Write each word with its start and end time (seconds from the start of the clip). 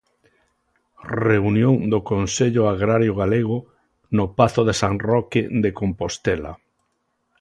Reunión 1.27 1.75
do 1.91 1.99
Consello 2.11 2.63
Agrario 2.73 3.13
Galego 3.21 3.57
no 4.17 4.25
pazo 4.39 4.61
de 4.67 4.73
San 4.81 4.95
Roque 5.09 5.41
de 5.63 5.69
Compostela. 5.79 6.53